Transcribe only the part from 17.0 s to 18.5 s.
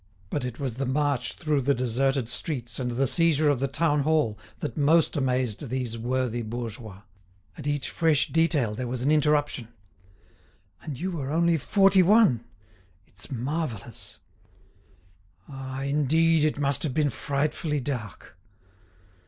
frightfully dark!"